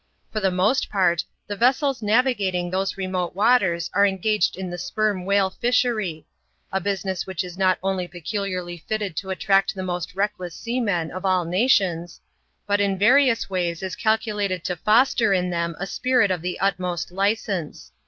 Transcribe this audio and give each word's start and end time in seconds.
For 0.31 0.39
the 0.39 0.49
most 0.49 0.89
part, 0.89 1.23
the 1.45 1.55
vessels 1.55 2.01
navigating 2.01 2.71
those 2.71 2.97
remote 2.97 3.35
waters 3.35 3.91
are 3.93 4.03
engaged 4.03 4.57
in 4.57 4.71
the 4.71 4.79
Sperm 4.79 5.25
Whale 5.25 5.51
Fishery; 5.51 6.25
a 6.71 6.81
business 6.81 7.27
which 7.27 7.43
is 7.43 7.55
not 7.55 7.77
only 7.83 8.07
peculiarly 8.07 8.77
fitted 8.79 9.15
to 9.17 9.29
attract 9.29 9.75
the 9.75 9.83
most 9.83 10.15
reckless 10.15 10.55
seamen 10.55 11.11
of 11.11 11.23
all 11.23 11.45
nations, 11.45 12.19
but 12.65 12.81
in 12.81 12.97
various 12.97 13.47
ways 13.47 13.83
is 13.83 13.95
calculated 13.95 14.63
to 14.63 14.75
foster 14.75 15.33
in 15.33 15.51
them 15.51 15.75
a 15.77 15.85
spirit 15.85 16.31
of 16.31 16.41
the 16.41 16.59
utmost 16.59 17.11
licence. 17.11 17.91